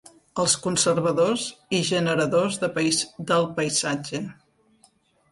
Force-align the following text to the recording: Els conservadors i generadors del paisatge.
Els 0.43 0.53
conservadors 0.61 1.43
i 1.79 1.81
generadors 1.89 2.57
del 2.63 3.43
paisatge. 3.59 4.23